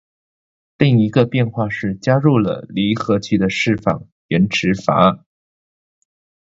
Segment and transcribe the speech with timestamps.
[0.79, 5.25] 另一个变化是加入了离合器的释放延迟阀。